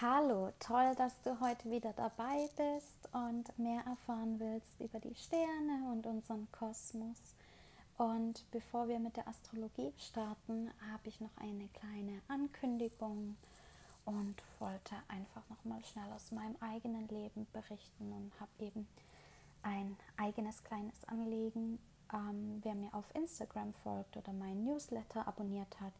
[0.00, 5.88] Hallo, toll, dass du heute wieder dabei bist und mehr erfahren willst über die Sterne
[5.92, 7.16] und unseren Kosmos.
[7.96, 13.36] Und bevor wir mit der Astrologie starten, habe ich noch eine kleine Ankündigung
[14.04, 18.88] und wollte einfach noch mal schnell aus meinem eigenen Leben berichten und habe eben
[19.62, 21.78] ein eigenes kleines Anliegen.
[22.12, 25.92] Ähm, wer mir auf Instagram folgt oder meinen Newsletter abonniert hat,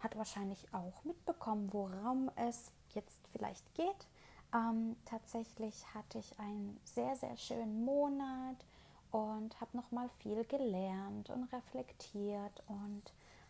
[0.00, 4.08] hat wahrscheinlich auch mitbekommen, worum es jetzt vielleicht geht.
[4.52, 8.56] Ähm, tatsächlich hatte ich einen sehr, sehr schönen Monat
[9.10, 13.02] und habe nochmal viel gelernt und reflektiert und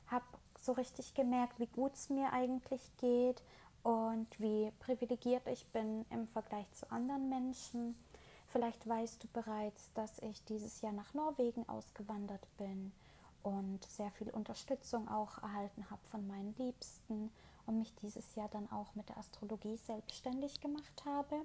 [0.09, 0.25] habe
[0.61, 3.43] so richtig gemerkt, wie gut es mir eigentlich geht
[3.83, 7.97] und wie privilegiert ich bin im Vergleich zu anderen Menschen.
[8.49, 12.93] Vielleicht weißt du bereits, dass ich dieses Jahr nach Norwegen ausgewandert bin
[13.43, 17.31] und sehr viel Unterstützung auch erhalten habe von meinen Liebsten
[17.67, 21.37] und mich dieses Jahr dann auch mit der Astrologie selbstständig gemacht habe.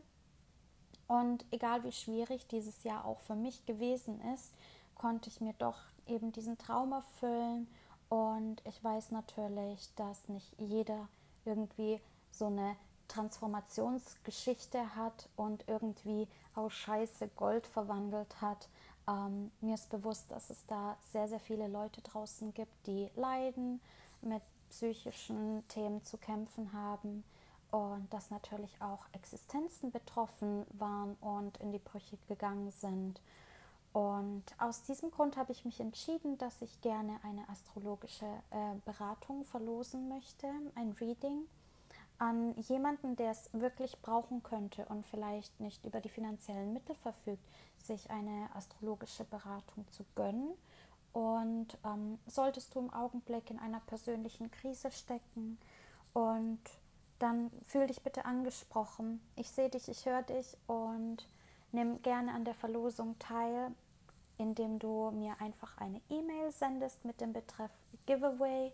[1.08, 4.54] Und egal wie schwierig dieses Jahr auch für mich gewesen ist,
[4.96, 7.68] konnte ich mir doch eben diesen Traum erfüllen.
[8.08, 11.08] Und ich weiß natürlich, dass nicht jeder
[11.46, 12.00] irgendwie
[12.32, 12.76] so eine
[13.08, 18.70] Transformationsgeschichte hat und irgendwie aus Scheiße Gold verwandelt hat.
[19.08, 23.82] Ähm, mir ist bewusst, dass es da sehr, sehr viele Leute draußen gibt, die leiden
[24.22, 24.42] mit
[24.72, 27.24] psychischen Themen zu kämpfen haben
[27.72, 33.22] und dass natürlich auch Existenzen betroffen waren und in die Brüche gegangen sind.
[33.94, 39.44] Und aus diesem Grund habe ich mich entschieden, dass ich gerne eine astrologische äh, Beratung
[39.44, 41.46] verlosen möchte, ein Reading
[42.18, 47.44] an jemanden, der es wirklich brauchen könnte und vielleicht nicht über die finanziellen Mittel verfügt,
[47.78, 50.54] sich eine astrologische Beratung zu gönnen
[51.14, 55.58] und ähm, solltest du im Augenblick in einer persönlichen Krise stecken
[56.14, 56.60] und
[57.20, 59.22] dann fühl dich bitte angesprochen.
[59.36, 61.28] Ich sehe dich, ich höre dich und
[61.72, 63.72] nimm gerne an der Verlosung teil,
[64.38, 67.72] indem du mir einfach eine E-Mail sendest mit dem Betreff
[68.06, 68.72] Giveaway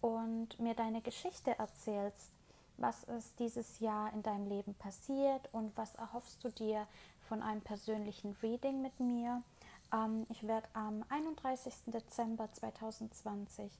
[0.00, 2.32] und mir deine Geschichte erzählst.
[2.76, 6.86] Was ist dieses Jahr in deinem Leben passiert und was erhoffst du dir
[7.22, 9.42] von einem persönlichen Reading mit mir?
[9.92, 11.74] Ähm, ich werde am 31.
[11.86, 13.70] Dezember 2020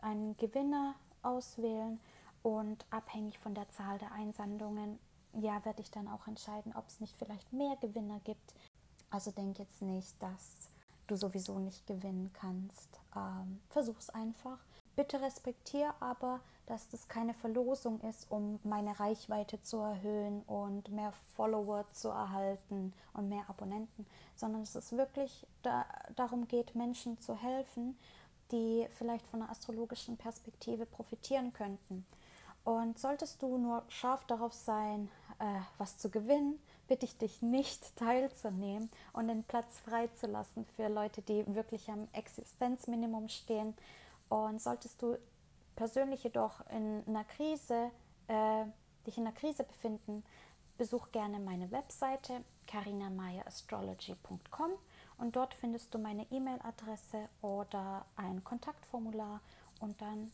[0.00, 1.98] einen Gewinner auswählen
[2.42, 4.98] und abhängig von der Zahl der Einsendungen,
[5.32, 8.54] ja, werde ich dann auch entscheiden, ob es nicht vielleicht mehr Gewinner gibt.
[9.10, 10.68] Also denk jetzt nicht, dass
[11.06, 13.00] du sowieso nicht gewinnen kannst.
[13.14, 14.58] Ähm, Versuch es einfach.
[14.94, 21.12] Bitte respektiere aber, dass das keine Verlosung ist, um meine Reichweite zu erhöhen und mehr
[21.34, 27.36] Follower zu erhalten und mehr Abonnenten, sondern dass es wirklich da, darum geht, Menschen zu
[27.36, 27.96] helfen,
[28.50, 32.04] die vielleicht von einer astrologischen Perspektive profitieren könnten.
[32.64, 35.44] Und solltest du nur scharf darauf sein, äh,
[35.78, 41.44] was zu gewinnen, bitte ich dich nicht teilzunehmen und den Platz freizulassen für Leute, die
[41.54, 43.74] wirklich am Existenzminimum stehen
[44.28, 45.16] und solltest du
[45.76, 47.90] persönlich jedoch in einer Krise,
[48.28, 48.64] äh,
[49.06, 50.24] dich in einer Krise befinden,
[50.78, 54.70] besuch gerne meine Webseite carinamayastrology.com
[55.18, 59.40] und dort findest du meine E-Mail-Adresse oder ein Kontaktformular
[59.80, 60.30] und dann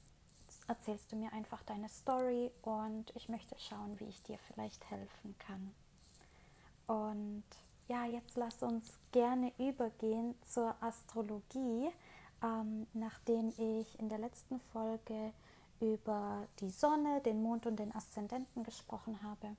[0.69, 5.37] erzählst du mir einfach deine Story und ich möchte schauen, wie ich dir vielleicht helfen
[5.39, 5.75] kann.
[6.87, 7.45] Und
[7.89, 11.91] ja, jetzt lass uns gerne übergehen zur Astrologie.
[12.43, 15.33] Ähm, nachdem ich in der letzten Folge
[15.81, 19.57] über die Sonne, den Mond und den Aszendenten gesprochen habe,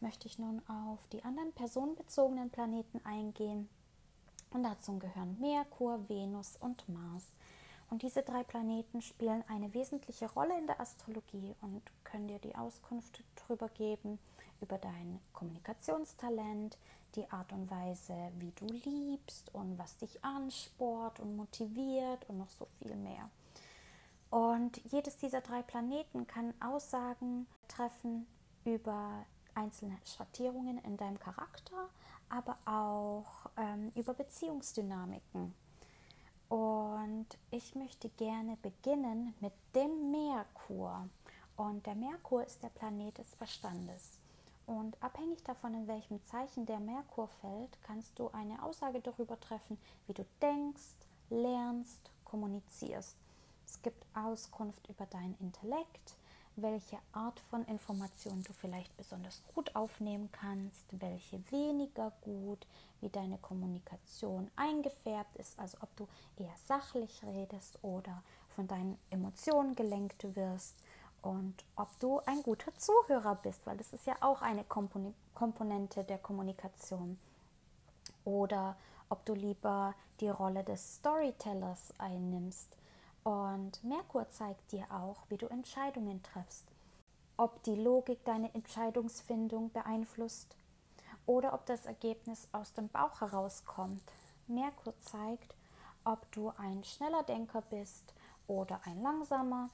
[0.00, 3.68] möchte ich nun auf die anderen personenbezogenen Planeten eingehen.
[4.50, 7.24] Und dazu gehören Merkur, Venus und Mars.
[7.90, 12.54] Und diese drei Planeten spielen eine wesentliche Rolle in der Astrologie und können dir die
[12.54, 14.18] Auskunft darüber geben,
[14.60, 16.78] über dein Kommunikationstalent,
[17.14, 22.50] die Art und Weise, wie du liebst und was dich ansport und motiviert und noch
[22.50, 23.30] so viel mehr.
[24.30, 28.26] Und jedes dieser drei Planeten kann Aussagen treffen
[28.64, 31.88] über einzelne Schattierungen in deinem Charakter,
[32.28, 35.54] aber auch ähm, über Beziehungsdynamiken.
[36.48, 41.08] Und ich möchte gerne beginnen mit dem Merkur.
[41.56, 44.18] Und der Merkur ist der Planet des Verstandes.
[44.66, 49.78] Und abhängig davon, in welchem Zeichen der Merkur fällt, kannst du eine Aussage darüber treffen,
[50.06, 50.82] wie du denkst,
[51.28, 53.16] lernst, kommunizierst.
[53.66, 56.16] Es gibt Auskunft über dein Intellekt,
[56.56, 62.66] welche Art von Information du vielleicht besonders gut aufnehmen kannst, welche weniger gut,
[63.00, 69.74] wie deine Kommunikation eingefärbt ist, also ob du eher sachlich redest oder von deinen Emotionen
[69.74, 70.76] gelenkt wirst
[71.24, 76.18] und ob du ein guter Zuhörer bist, weil das ist ja auch eine Komponente der
[76.18, 77.18] Kommunikation.
[78.26, 78.76] Oder
[79.08, 82.76] ob du lieber die Rolle des Storytellers einnimmst.
[83.22, 86.66] Und Merkur zeigt dir auch, wie du Entscheidungen triffst.
[87.38, 90.54] Ob die Logik deine Entscheidungsfindung beeinflusst
[91.26, 94.02] oder ob das Ergebnis aus dem Bauch herauskommt.
[94.46, 95.54] Merkur zeigt,
[96.04, 98.12] ob du ein schneller Denker bist
[98.46, 99.70] oder ein langsamer,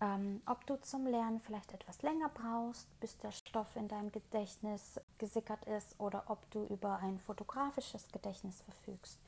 [0.00, 5.00] ähm, ob du zum Lernen vielleicht etwas länger brauchst, bis der Stoff in deinem Gedächtnis
[5.18, 9.18] gesickert ist oder ob du über ein fotografisches Gedächtnis verfügst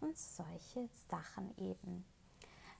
[0.00, 2.04] und solche Sachen eben.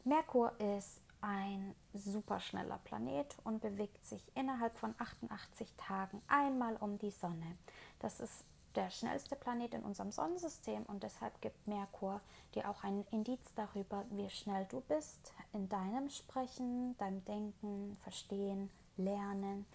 [0.05, 7.13] Merkur ist ein superschneller Planet und bewegt sich innerhalb von 88 Tagen einmal um die
[7.13, 7.57] Sonne.
[8.01, 12.21] Das ist der schnellste Planet in unserem Sonnensystem und deshalb gibt Merkur
[12.55, 18.71] dir auch ein Indiz darüber, wie schnell du bist in deinem Sprechen, deinem Denken, Verstehen,
[18.97, 19.67] Lernen.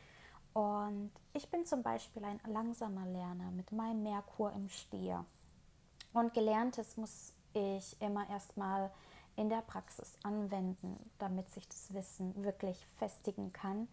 [0.53, 5.25] Und ich bin zum Beispiel ein langsamer Lerner mit meinem Merkur im Stier.
[6.13, 8.91] Und gelerntes muss ich immer erstmal
[9.35, 13.87] in der Praxis anwenden, damit sich das Wissen wirklich festigen kann.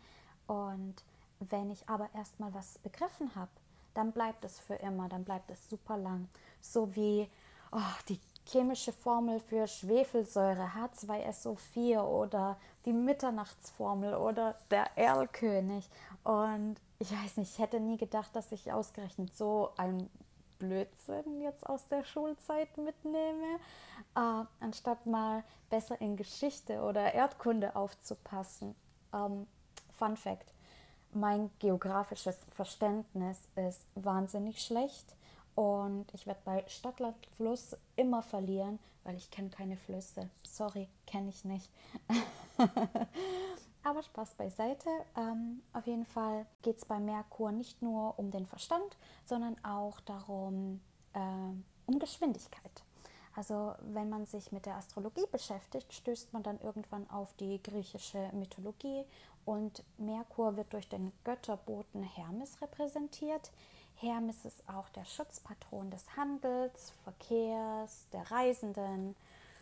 [0.47, 0.95] Und
[1.39, 3.51] wenn ich aber erstmal was begriffen habe,
[3.95, 6.29] dann bleibt es für immer, dann bleibt es super lang.
[6.61, 7.29] So wie
[7.73, 15.89] oh, die chemische Formel für Schwefelsäure H2SO4 oder die Mitternachtsformel oder der Erlkönig.
[16.23, 20.11] Und ich weiß nicht, ich hätte nie gedacht, dass ich ausgerechnet so ein
[20.59, 23.59] Blödsinn jetzt aus der Schulzeit mitnehme,
[24.15, 28.75] äh, anstatt mal besser in Geschichte oder Erdkunde aufzupassen.
[29.13, 29.47] Ähm,
[29.93, 30.54] Fun Fact:
[31.17, 35.15] Mein geografisches Verständnis ist wahnsinnig schlecht
[35.55, 40.29] und ich werde bei Stadtland Fluss immer verlieren, weil ich kenne keine Flüsse.
[40.43, 41.71] Sorry, kenne ich nicht.
[43.85, 44.89] Aber Spaß beiseite.
[45.17, 50.01] Ähm, auf jeden Fall geht es bei Merkur nicht nur um den Verstand, sondern auch
[50.01, 50.81] darum,
[51.13, 51.21] äh,
[51.87, 52.83] um Geschwindigkeit.
[53.37, 58.31] Also wenn man sich mit der Astrologie beschäftigt, stößt man dann irgendwann auf die griechische
[58.33, 59.05] Mythologie
[59.45, 63.51] und Merkur wird durch den Götterboten Hermes repräsentiert.
[63.97, 69.15] Hermes ist auch der Schutzpatron des Handels, Verkehrs, der Reisenden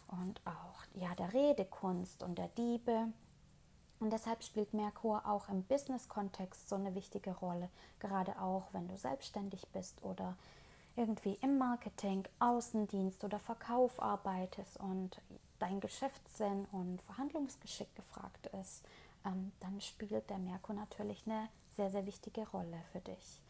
[0.09, 3.09] und auch ja, der Redekunst und der Diebe.
[4.01, 7.69] Und deshalb spielt Merkur auch im Business-Kontext so eine wichtige Rolle,
[8.01, 10.37] gerade auch wenn du selbstständig bist oder
[10.97, 15.21] irgendwie im Marketing, Außendienst oder Verkauf arbeitest und
[15.59, 18.85] dein Geschäftssinn und Verhandlungsgeschick gefragt ist,
[19.25, 23.41] ähm, dann spielt der Merkur natürlich eine sehr, sehr wichtige Rolle für dich.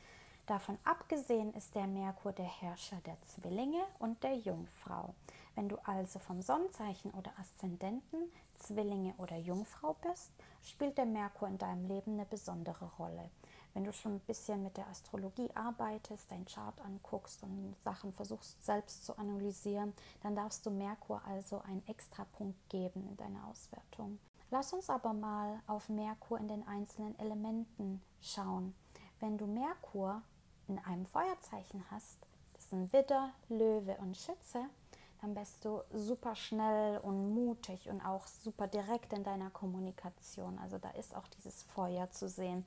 [0.47, 5.15] Davon abgesehen ist der Merkur der Herrscher der Zwillinge und der Jungfrau.
[5.55, 10.31] Wenn du also vom Sonnenzeichen oder Aszendenten Zwillinge oder Jungfrau bist,
[10.63, 13.31] spielt der Merkur in deinem Leben eine besondere Rolle.
[13.75, 18.65] Wenn du schon ein bisschen mit der Astrologie arbeitest, deinen Chart anguckst und Sachen versuchst
[18.65, 24.19] selbst zu analysieren, dann darfst du Merkur also einen extra Punkt geben in deiner Auswertung.
[24.53, 28.75] Lass uns aber mal auf Merkur in den einzelnen Elementen schauen.
[29.19, 30.21] Wenn du Merkur
[30.69, 32.19] in einem Feuerzeichen hast,
[32.53, 34.67] das sind Widder, Löwe und Schütze,
[35.23, 40.59] dann bist du super schnell und mutig und auch super direkt in deiner Kommunikation.
[40.59, 42.67] Also da ist auch dieses Feuer zu sehen.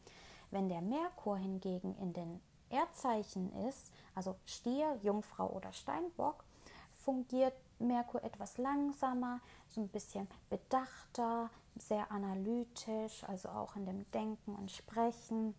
[0.49, 2.41] Wenn der Merkur hingegen in den
[2.71, 6.45] Erdzeichen ist, also Stier, Jungfrau oder Steinbock,
[7.03, 14.55] fungiert Merkur etwas langsamer, so ein bisschen bedachter, sehr analytisch, also auch in dem Denken
[14.55, 15.55] und Sprechen.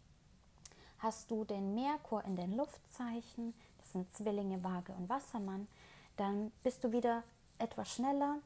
[0.99, 5.69] Hast du den Merkur in den Luftzeichen, das sind Zwillinge, Waage und Wassermann,
[6.17, 7.23] dann bist du wieder
[7.59, 8.39] etwas schneller,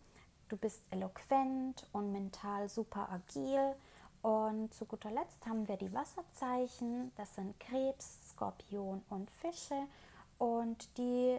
[0.49, 3.75] du bist eloquent und mental super agil.
[4.23, 9.87] Und zu guter Letzt haben wir die Wasserzeichen, das sind Krebs, Skorpion und Fische
[10.37, 11.39] und die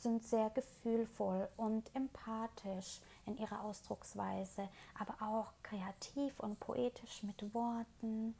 [0.00, 8.34] sind sehr gefühlvoll und empathisch in ihrer Ausdrucksweise, aber auch kreativ und poetisch mit Worten.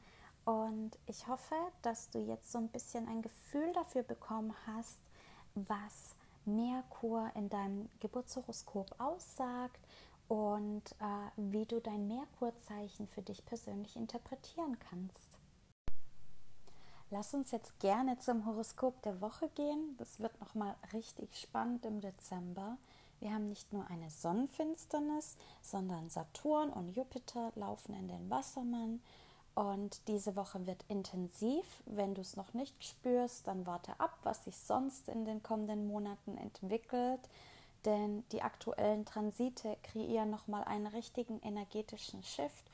[0.44, 4.98] Und ich hoffe, dass du jetzt so ein bisschen ein Gefühl dafür bekommen hast,
[5.54, 9.78] was Merkur in deinem Geburtshoroskop aussagt
[10.28, 15.38] und äh, wie du dein Merkurzeichen für dich persönlich interpretieren kannst.
[17.10, 19.94] Lass uns jetzt gerne zum Horoskop der Woche gehen.
[19.98, 22.78] Das wird noch mal richtig spannend im Dezember.
[23.22, 29.00] Wir haben nicht nur eine Sonnenfinsternis, sondern Saturn und Jupiter laufen in den Wassermann
[29.54, 31.64] und diese Woche wird intensiv.
[31.86, 35.86] Wenn du es noch nicht spürst, dann warte ab, was sich sonst in den kommenden
[35.86, 37.20] Monaten entwickelt.
[37.84, 42.64] Denn die aktuellen Transite kreieren nochmal einen richtigen energetischen Shift.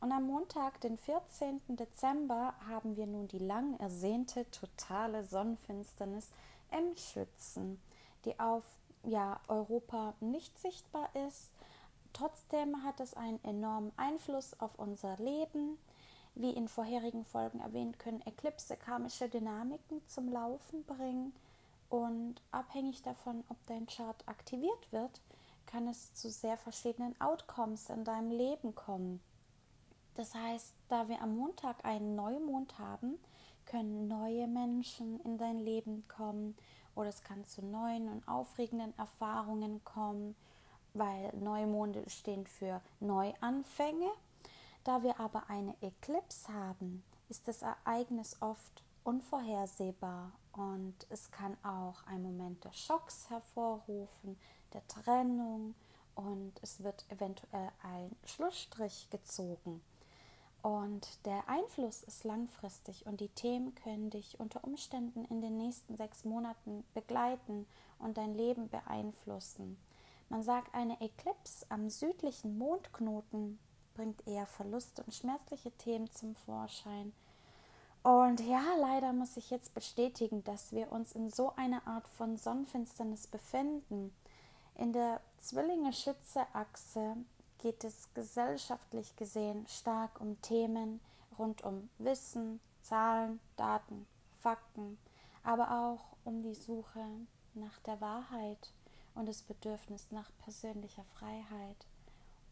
[0.00, 1.60] Und am Montag, den 14.
[1.68, 6.28] Dezember, haben wir nun die lang ersehnte totale Sonnenfinsternis
[6.70, 7.80] im Schützen,
[8.24, 8.64] die auf
[9.04, 11.50] ja, Europa nicht sichtbar ist.
[12.12, 15.78] Trotzdem hat es einen enormen Einfluss auf unser Leben.
[16.34, 21.32] Wie in vorherigen Folgen erwähnt, können Eklipse karmische Dynamiken zum Laufen bringen
[21.88, 25.20] und abhängig davon, ob dein Chart aktiviert wird,
[25.66, 29.20] kann es zu sehr verschiedenen Outcomes in deinem Leben kommen.
[30.14, 33.18] Das heißt, da wir am Montag einen Neumond haben,
[33.66, 36.56] können neue Menschen in dein Leben kommen
[36.94, 40.34] oder es kann zu neuen und aufregenden Erfahrungen kommen,
[40.94, 44.10] weil Neumonde stehen für Neuanfänge.
[44.84, 52.02] Da wir aber eine Eclipse haben, ist das Ereignis oft unvorhersehbar und es kann auch
[52.06, 54.38] einen Moment des Schocks hervorrufen,
[54.72, 55.74] der Trennung
[56.14, 59.82] und es wird eventuell ein Schlussstrich gezogen.
[60.62, 65.96] Und der Einfluss ist langfristig und die Themen können dich unter Umständen in den nächsten
[65.96, 67.66] sechs Monaten begleiten
[67.98, 69.76] und dein Leben beeinflussen.
[70.28, 73.60] Man sagt, eine Eklipse am südlichen Mondknoten
[73.94, 77.12] bringt eher Verluste und schmerzliche Themen zum Vorschein.
[78.06, 82.36] Und ja, leider muss ich jetzt bestätigen, dass wir uns in so einer Art von
[82.36, 84.14] Sonnenfinsternis befinden.
[84.76, 87.16] In der Zwillinge-Schütze-Achse
[87.58, 91.00] geht es gesellschaftlich gesehen stark um Themen
[91.36, 94.06] rund um Wissen, Zahlen, Daten,
[94.40, 94.98] Fakten,
[95.42, 97.04] aber auch um die Suche
[97.54, 98.70] nach der Wahrheit
[99.16, 101.86] und das Bedürfnis nach persönlicher Freiheit.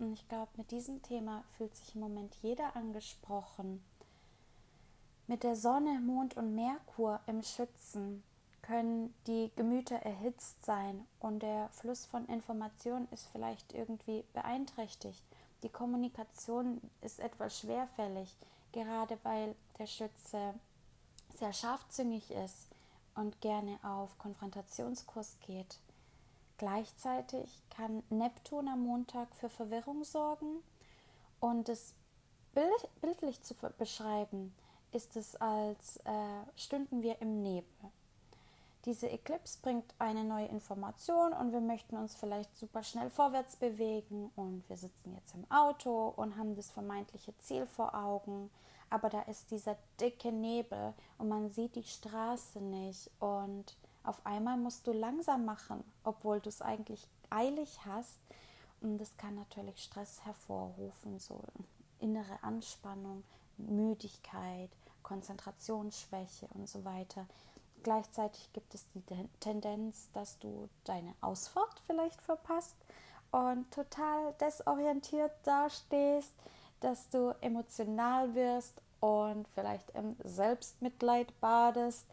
[0.00, 3.84] Und ich glaube, mit diesem Thema fühlt sich im Moment jeder angesprochen.
[5.26, 8.22] Mit der Sonne, Mond und Merkur im Schützen
[8.60, 15.22] können die Gemüter erhitzt sein und der Fluss von Informationen ist vielleicht irgendwie beeinträchtigt.
[15.62, 18.36] Die Kommunikation ist etwas schwerfällig,
[18.72, 20.52] gerade weil der Schütze
[21.38, 22.68] sehr scharfzüngig ist
[23.14, 25.78] und gerne auf Konfrontationskurs geht.
[26.58, 30.62] Gleichzeitig kann Neptun am Montag für Verwirrung sorgen
[31.40, 31.94] und es
[33.00, 34.54] bildlich zu beschreiben
[34.94, 36.10] ist es, als äh,
[36.56, 37.66] stünden wir im Nebel.
[38.84, 44.30] Diese Eclipse bringt eine neue Information und wir möchten uns vielleicht super schnell vorwärts bewegen
[44.36, 48.50] und wir sitzen jetzt im Auto und haben das vermeintliche Ziel vor Augen,
[48.90, 53.10] aber da ist dieser dicke Nebel und man sieht die Straße nicht.
[53.18, 53.74] Und
[54.04, 58.18] auf einmal musst du langsam machen, obwohl du es eigentlich eilig hast.
[58.80, 61.40] Und das kann natürlich Stress hervorrufen, so
[61.98, 63.24] innere Anspannung,
[63.56, 64.70] Müdigkeit,
[65.04, 67.26] Konzentrationsschwäche und so weiter.
[67.84, 69.02] Gleichzeitig gibt es die
[69.38, 72.74] Tendenz, dass du deine Ausfahrt vielleicht verpasst
[73.30, 76.32] und total desorientiert dastehst,
[76.80, 82.06] dass du emotional wirst und vielleicht im Selbstmitleid badest.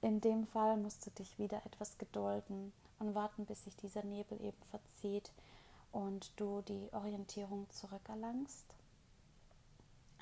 [0.00, 4.40] In dem Fall musst du dich wieder etwas gedulden und warten, bis sich dieser Nebel
[4.40, 5.30] eben verzieht
[5.92, 8.64] und du die Orientierung zurückerlangst.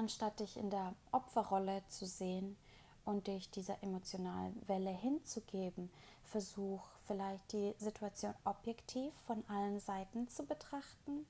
[0.00, 2.56] Anstatt dich in der Opferrolle zu sehen,
[3.04, 5.90] und dich dieser emotionalen Welle hinzugeben.
[6.24, 11.26] Versuch vielleicht die Situation objektiv von allen Seiten zu betrachten.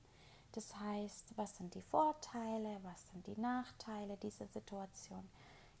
[0.53, 5.27] Das heißt, was sind die Vorteile, was sind die Nachteile dieser Situation.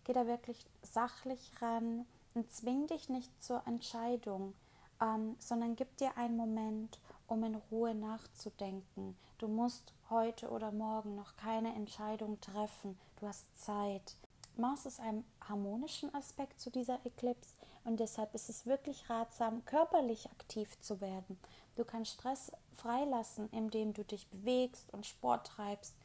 [0.05, 4.53] Geh da wirklich sachlich ran und zwing dich nicht zur Entscheidung,
[5.01, 6.97] ähm, sondern gib dir einen Moment,
[7.31, 9.17] um in Ruhe nachzudenken.
[9.37, 12.99] Du musst heute oder morgen noch keine Entscheidung treffen.
[13.21, 14.17] Du hast Zeit.
[14.57, 20.29] Mars ist ein harmonischen Aspekt zu dieser Eclipse und deshalb ist es wirklich ratsam, körperlich
[20.29, 21.39] aktiv zu werden.
[21.77, 25.95] Du kannst Stress freilassen, indem du dich bewegst und Sport treibst.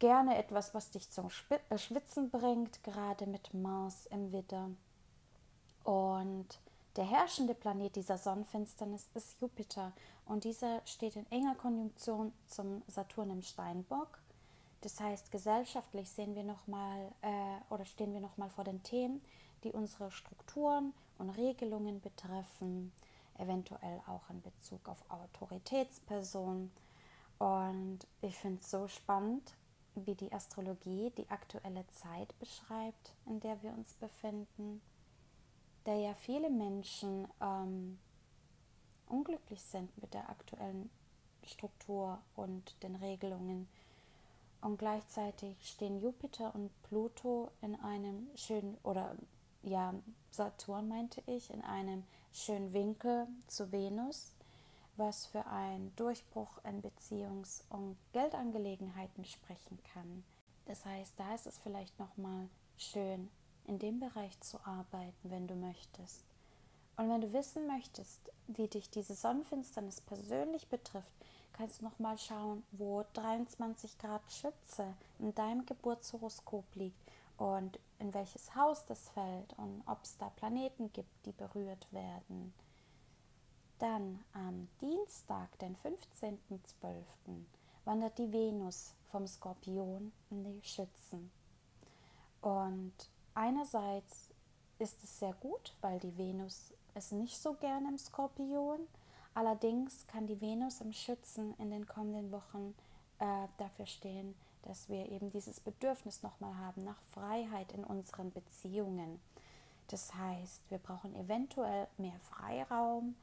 [0.00, 4.70] Gerne etwas, was dich zum äh, Schwitzen bringt, gerade mit Mars im Widder.
[5.84, 6.58] Und
[6.96, 9.92] der herrschende Planet dieser Sonnenfinsternis ist Jupiter
[10.26, 14.20] und dieser steht in enger Konjunktion zum Saturn im Steinbock
[14.86, 18.84] das heißt, gesellschaftlich sehen wir noch mal äh, oder stehen wir noch mal vor den
[18.84, 19.20] Themen,
[19.64, 22.92] die unsere Strukturen und Regelungen betreffen,
[23.36, 26.70] eventuell auch in Bezug auf Autoritätspersonen.
[27.38, 29.54] Und ich finde es so spannend,
[29.94, 34.80] wie die Astrologie die aktuelle Zeit beschreibt, in der wir uns befinden,
[35.82, 37.98] da ja viele Menschen ähm,
[39.08, 40.90] unglücklich sind mit der aktuellen
[41.44, 43.68] Struktur und den Regelungen
[44.60, 49.14] und gleichzeitig stehen Jupiter und Pluto in einem schönen oder
[49.62, 49.94] ja,
[50.30, 54.32] Saturn meinte ich, in einem schönen Winkel zu Venus,
[54.96, 60.24] was für einen Durchbruch in Beziehungs- und Geldangelegenheiten sprechen kann.
[60.66, 63.28] Das heißt, da ist es vielleicht nochmal schön,
[63.66, 66.24] in dem Bereich zu arbeiten, wenn du möchtest.
[66.96, 71.12] Und wenn du wissen möchtest, wie dich diese Sonnenfinsternis persönlich betrifft,
[71.52, 77.00] kannst du nochmal schauen, wo 23 Grad Schütze in deinem Geburtshoroskop liegt
[77.36, 82.54] und in welches Haus das fällt und ob es da Planeten gibt, die berührt werden.
[83.78, 87.04] Dann am Dienstag, den 15.12.,
[87.84, 91.30] wandert die Venus vom Skorpion in die Schützen.
[92.40, 92.94] Und
[93.34, 94.32] einerseits
[94.78, 98.80] ist es sehr gut, weil die Venus es nicht so gerne im Skorpion.
[99.34, 102.74] Allerdings kann die Venus im Schützen in den kommenden Wochen
[103.18, 109.20] äh, dafür stehen, dass wir eben dieses Bedürfnis nochmal haben nach Freiheit in unseren Beziehungen.
[109.88, 113.14] Das heißt, wir brauchen eventuell mehr Freiraum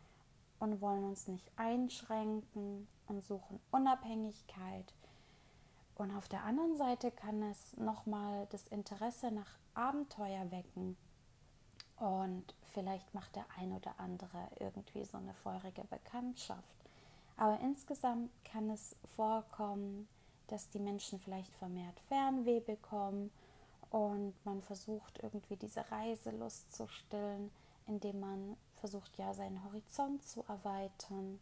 [0.60, 4.94] und wollen uns nicht einschränken und suchen Unabhängigkeit.
[5.96, 10.96] Und auf der anderen Seite kann es nochmal das Interesse nach Abenteuer wecken.
[12.04, 16.76] Und vielleicht macht der ein oder andere irgendwie so eine feurige Bekanntschaft.
[17.38, 20.10] Aber insgesamt kann es vorkommen,
[20.48, 23.32] dass die Menschen vielleicht vermehrt Fernweh bekommen
[23.90, 27.50] und man versucht irgendwie diese Reiselust zu stillen,
[27.88, 31.40] indem man versucht ja seinen Horizont zu erweitern.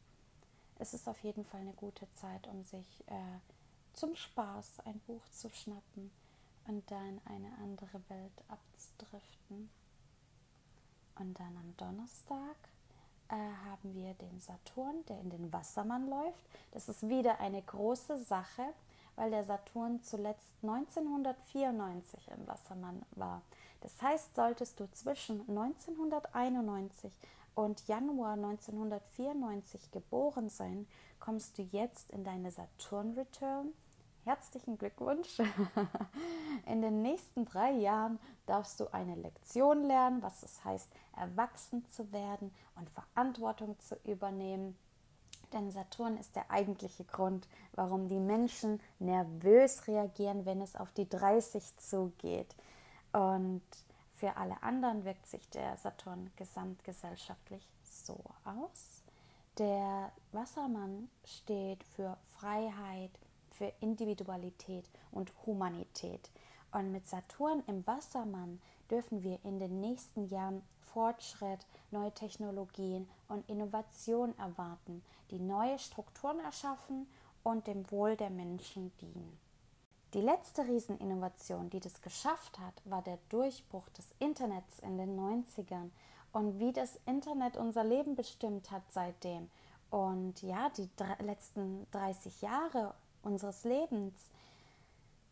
[0.78, 3.40] Es ist auf jeden Fall eine gute Zeit, um sich äh,
[3.94, 6.12] zum Spaß ein Buch zu schnappen
[6.68, 9.72] und dann eine andere Welt abzudriften.
[11.20, 12.56] Und dann am Donnerstag
[13.30, 16.44] äh, haben wir den Saturn, der in den Wassermann läuft.
[16.72, 18.64] Das ist wieder eine große Sache,
[19.16, 23.42] weil der Saturn zuletzt 1994 im Wassermann war.
[23.82, 27.12] Das heißt, solltest du zwischen 1991
[27.56, 30.88] und Januar 1994 geboren sein,
[31.20, 33.74] kommst du jetzt in deine Saturn-Return.
[34.24, 35.40] Herzlichen Glückwunsch!
[36.66, 42.12] In den nächsten drei Jahren darfst du eine Lektion lernen, was es heißt, erwachsen zu
[42.12, 44.78] werden und Verantwortung zu übernehmen
[45.54, 51.10] denn Saturn ist der eigentliche Grund, warum die Menschen nervös reagieren, wenn es auf die
[51.10, 52.56] 30 zugeht.
[53.12, 53.64] Und
[54.14, 59.04] für alle anderen wirkt sich der Saturn gesamtgesellschaftlich so aus.
[59.58, 63.12] Der Wassermann steht für Freiheit,
[63.62, 66.32] für Individualität und Humanität.
[66.72, 73.48] Und mit Saturn im Wassermann dürfen wir in den nächsten Jahren Fortschritt, neue Technologien und
[73.48, 77.06] Innovation erwarten, die neue Strukturen erschaffen
[77.44, 79.38] und dem Wohl der Menschen dienen.
[80.16, 85.92] Die letzte Rieseninnovation, die das geschafft hat, war der Durchbruch des Internets in den 90ern
[86.34, 89.52] und wie das Internet unser Leben bestimmt hat seitdem.
[89.92, 94.14] Und ja, die letzten 30 Jahre unseres Lebens.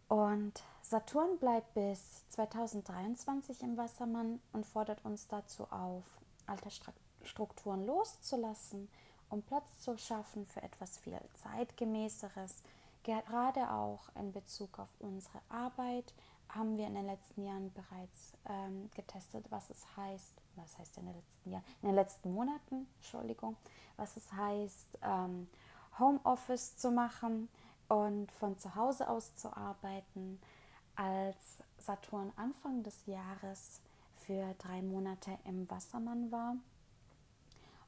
[0.08, 6.04] Und Saturn bleibt bis 2023 im Wassermann und fordert uns dazu auf,
[6.48, 6.70] alte
[7.24, 8.90] Strukturen loszulassen,
[9.30, 12.64] um Platz zu schaffen für etwas viel zeitgemäßeres.
[13.04, 16.14] Gerade auch in Bezug auf unsere Arbeit
[16.50, 21.06] haben wir in den letzten Jahren bereits ähm, getestet, was es heißt, was heißt in
[21.06, 23.56] den letzten Jahren, in den letzten Monaten, Entschuldigung,
[23.98, 25.48] was es heißt, ähm,
[26.00, 27.50] Homeoffice zu machen
[27.90, 30.40] und von zu Hause aus zu arbeiten
[30.96, 33.82] als Saturn Anfang des Jahres
[34.26, 36.56] für drei Monate im Wassermann war.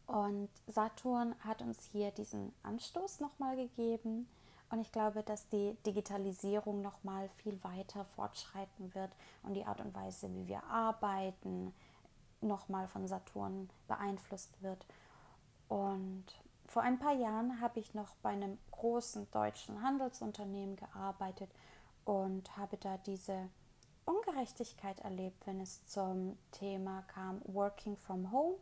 [0.07, 4.27] Und Saturn hat uns hier diesen Anstoß nochmal gegeben.
[4.69, 9.11] Und ich glaube, dass die Digitalisierung nochmal viel weiter fortschreiten wird
[9.43, 11.73] und die Art und Weise, wie wir arbeiten,
[12.41, 14.85] nochmal von Saturn beeinflusst wird.
[15.67, 16.25] Und
[16.71, 21.49] vor ein paar Jahren habe ich noch bei einem großen deutschen Handelsunternehmen gearbeitet
[22.05, 23.49] und habe da diese
[24.05, 28.55] Ungerechtigkeit erlebt, wenn es zum Thema kam Working from Home.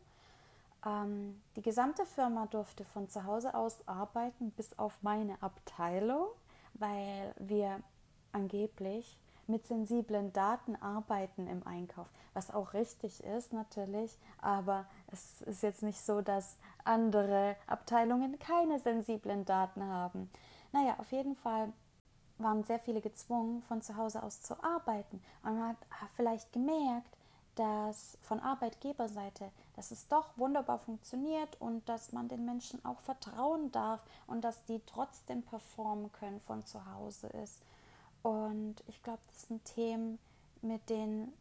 [0.83, 6.29] Ähm, die gesamte Firma durfte von zu Hause aus arbeiten, bis auf meine Abteilung,
[6.73, 7.79] weil wir
[8.31, 15.63] angeblich mit sensiblen Daten arbeiten im Einkauf, was auch richtig ist natürlich, aber es ist
[15.63, 20.29] jetzt nicht so, dass andere Abteilungen keine sensiblen Daten haben.
[20.71, 21.71] Naja, auf jeden Fall
[22.37, 25.21] waren sehr viele gezwungen, von zu Hause aus zu arbeiten.
[25.43, 25.77] Und man hat
[26.15, 27.17] vielleicht gemerkt,
[27.55, 33.71] dass von Arbeitgeberseite, dass es doch wunderbar funktioniert und dass man den Menschen auch vertrauen
[33.71, 37.61] darf und dass die trotzdem performen können von zu Hause ist.
[38.23, 40.19] Und ich glaube, das sind Themen,
[40.61, 41.33] mit denen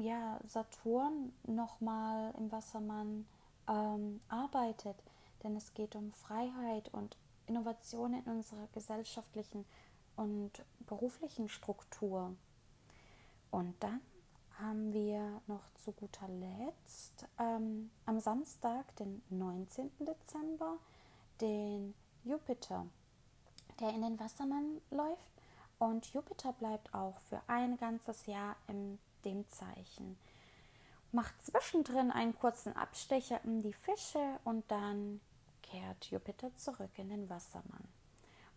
[0.00, 3.26] ja, Saturn nochmal im Wassermann
[3.68, 4.96] ähm, arbeitet.
[5.42, 9.64] Denn es geht um Freiheit und Innovation in unserer gesellschaftlichen
[10.16, 10.52] und
[10.86, 12.34] beruflichen Struktur.
[13.50, 14.00] Und dann
[14.58, 19.90] haben wir noch zu guter Letzt ähm, am Samstag, den 19.
[20.00, 20.76] Dezember,
[21.40, 22.86] den Jupiter,
[23.80, 25.30] der in den Wassermann läuft.
[25.78, 30.18] Und Jupiter bleibt auch für ein ganzes Jahr in dem Zeichen.
[31.12, 35.20] Macht zwischendrin einen kurzen Abstecher in die Fische und dann
[35.62, 37.88] kehrt Jupiter zurück in den Wassermann.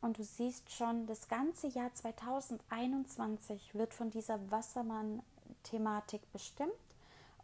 [0.01, 6.73] Und du siehst schon, das ganze Jahr 2021 wird von dieser Wassermann-Thematik bestimmt.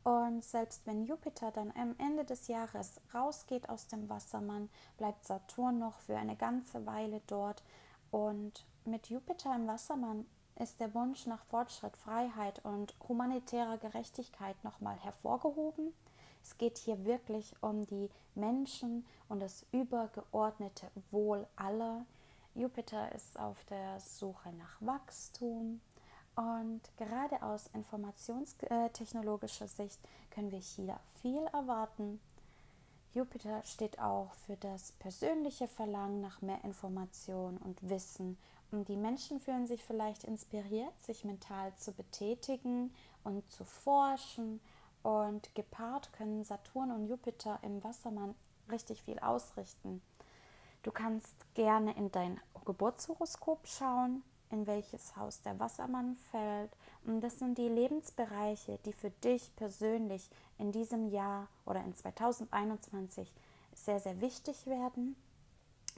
[0.03, 5.79] Und selbst wenn Jupiter dann am Ende des Jahres rausgeht aus dem Wassermann, bleibt Saturn
[5.79, 7.63] noch für eine ganze Weile dort.
[8.11, 10.25] Und mit Jupiter im Wassermann
[10.59, 15.93] ist der Wunsch nach Fortschritt, Freiheit und humanitärer Gerechtigkeit nochmal hervorgehoben.
[16.43, 22.05] Es geht hier wirklich um die Menschen und das übergeordnete Wohl aller.
[22.55, 25.81] Jupiter ist auf der Suche nach Wachstum
[26.35, 29.99] und gerade aus informationstechnologischer Sicht
[30.31, 32.19] können wir hier viel erwarten.
[33.13, 38.37] Jupiter steht auch für das persönliche Verlangen nach mehr Information und Wissen
[38.71, 44.59] die Menschen fühlen sich vielleicht inspiriert, sich mental zu betätigen und zu forschen
[45.01, 48.35] und gepaart können Saturn und Jupiter im Wassermann
[48.71, 50.01] richtig viel ausrichten.
[50.83, 56.71] Du kannst gerne in dein Geburtshoroskop schauen, in welches Haus der Wassermann fällt.
[57.05, 63.31] Und das sind die Lebensbereiche, die für dich persönlich in diesem Jahr oder in 2021
[63.73, 65.15] sehr, sehr wichtig werden.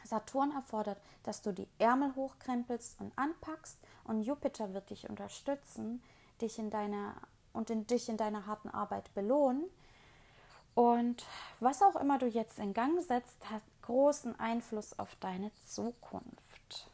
[0.03, 6.01] Saturn erfordert, dass du die Ärmel hochkrempelst und anpackst und Jupiter wird dich unterstützen,
[6.41, 7.15] dich in deiner
[7.53, 9.63] und in, dich in deiner harten Arbeit belohnen.
[10.73, 11.25] Und
[11.59, 16.89] was auch immer du jetzt in Gang setzt, hat großen Einfluss auf deine Zukunft.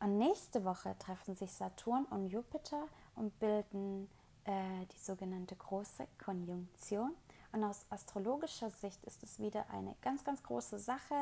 [0.00, 4.08] Und nächste Woche treffen sich Saturn und Jupiter und bilden
[4.44, 7.14] äh, die sogenannte große Konjunktion.
[7.52, 11.14] Und aus astrologischer Sicht ist es wieder eine ganz, ganz große Sache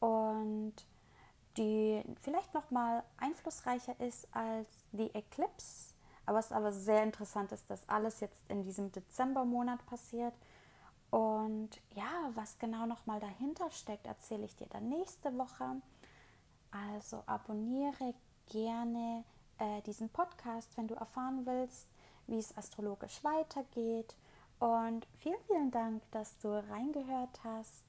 [0.00, 0.74] und
[1.56, 7.70] die vielleicht noch mal einflussreicher ist als die Eclipse aber es aber sehr interessant ist,
[7.70, 10.34] dass alles jetzt in diesem Dezembermonat passiert.
[11.10, 15.80] Und ja, was genau nochmal dahinter steckt, erzähle ich dir dann nächste Woche.
[16.72, 18.12] Also abonniere
[18.50, 19.24] gerne
[19.58, 21.86] äh, diesen Podcast, wenn du erfahren willst,
[22.26, 24.16] wie es astrologisch weitergeht.
[24.58, 27.84] Und vielen, vielen Dank, dass du reingehört hast.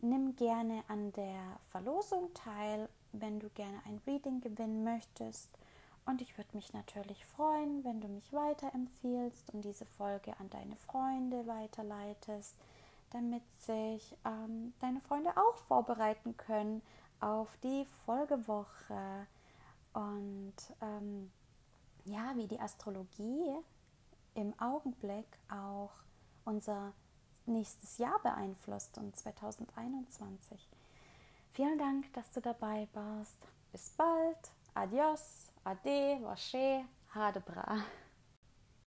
[0.00, 5.50] Nimm gerne an der Verlosung teil, wenn du gerne ein Reading gewinnen möchtest.
[6.06, 10.76] Und ich würde mich natürlich freuen, wenn du mich weiterempfiehlst und diese Folge an deine
[10.76, 12.54] Freunde weiterleitest,
[13.10, 16.80] damit sich ähm, deine Freunde auch vorbereiten können
[17.20, 19.26] auf die Folgewoche.
[19.92, 21.30] Und ähm,
[22.04, 23.56] ja, wie die Astrologie
[24.34, 25.90] im Augenblick auch
[26.44, 26.92] unser
[27.48, 30.68] nächstes Jahr beeinflusst und 2021.
[31.52, 33.36] Vielen Dank, dass du dabei warst.
[33.72, 34.38] Bis bald.
[34.74, 35.48] Adios.
[35.64, 36.84] Ade, Wasche,
[37.14, 37.82] Hadebra.